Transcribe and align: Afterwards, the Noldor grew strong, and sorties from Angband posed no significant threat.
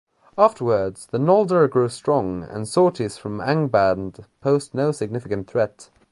Afterwards, 0.35 1.05
the 1.05 1.19
Noldor 1.19 1.69
grew 1.69 1.87
strong, 1.87 2.41
and 2.41 2.67
sorties 2.67 3.17
from 3.19 3.37
Angband 3.37 4.25
posed 4.41 4.73
no 4.73 4.91
significant 4.91 5.47
threat. 5.47 5.91